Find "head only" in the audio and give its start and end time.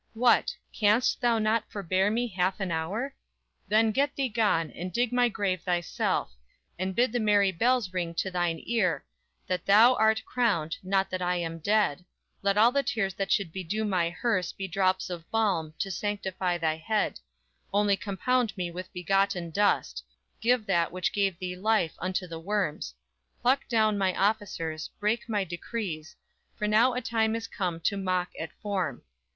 16.77-17.95